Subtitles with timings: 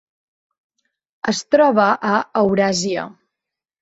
[1.33, 3.05] Es troba a Euràsia.